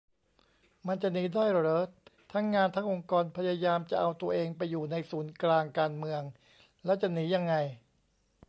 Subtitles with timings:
[0.87, 1.81] มันจะหนีได้เหรอ
[2.31, 6.21] ทั้งงานทั้งองค์กรพยายามจะเอาตัวเองไปอยู่ในศูนย์กลางการเมือง
[6.85, 7.55] แล้วจะหนียังไง